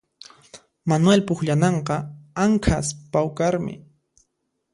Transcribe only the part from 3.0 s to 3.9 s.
pawqarmi